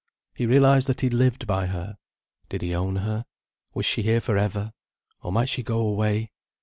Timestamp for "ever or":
4.35-5.31